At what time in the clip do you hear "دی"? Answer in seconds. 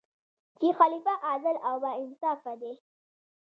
2.61-2.73